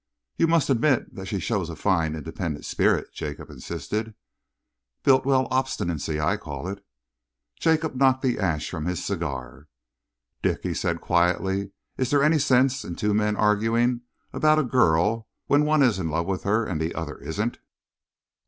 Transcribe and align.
"You 0.35 0.47
must 0.47 0.71
admit 0.71 1.13
that 1.13 1.27
she 1.27 1.39
shows 1.39 1.69
a 1.69 1.75
fine, 1.75 2.15
independent 2.15 2.65
spirit," 2.65 3.13
Jacob 3.13 3.51
insisted. 3.51 4.15
"Bultiwell 5.03 5.47
obstinacy, 5.51 6.19
I 6.19 6.37
call 6.37 6.67
it!" 6.67 6.83
Jacob 7.59 7.93
knocked 7.93 8.23
the 8.23 8.39
ash 8.39 8.67
from 8.67 8.85
his 8.87 9.05
cigar. 9.05 9.67
"Dick," 10.41 10.61
he 10.63 10.71
asked 10.71 11.01
quietly, 11.01 11.69
"is 11.97 12.09
there 12.09 12.23
any 12.23 12.39
sense 12.39 12.83
in 12.83 12.95
two 12.95 13.13
men 13.13 13.35
arguing 13.35 14.01
about 14.33 14.57
a 14.57 14.63
girl, 14.63 15.27
when 15.45 15.65
one 15.65 15.83
is 15.83 15.99
in 15.99 16.09
love 16.09 16.25
with 16.25 16.41
her 16.45 16.65
and 16.65 16.81
the 16.81 16.95
other 16.95 17.19
isn't?" 17.19 17.59